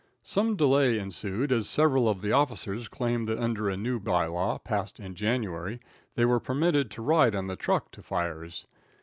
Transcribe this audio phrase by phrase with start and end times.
[0.23, 4.99] Some delay ensued, as several of the officers claimed that under a new bylaw passed
[4.99, 5.79] in January
[6.15, 8.65] they were permitted to ride on the truck to fires.